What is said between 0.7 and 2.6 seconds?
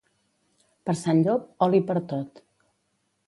Per Sant Llop, oli per tot.